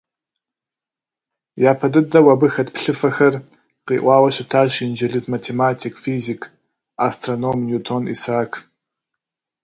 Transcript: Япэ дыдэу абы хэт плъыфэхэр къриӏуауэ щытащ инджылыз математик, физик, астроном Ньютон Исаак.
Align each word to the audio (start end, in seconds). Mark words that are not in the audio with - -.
Япэ 1.71 1.87
дыдэу 1.93 2.27
абы 2.33 2.47
хэт 2.53 2.69
плъыфэхэр 2.75 3.35
къриӏуауэ 3.85 4.29
щытащ 4.35 4.73
инджылыз 4.85 5.25
математик, 5.33 5.93
физик, 6.03 6.41
астроном 7.07 7.59
Ньютон 7.67 8.03
Исаак. 8.13 8.51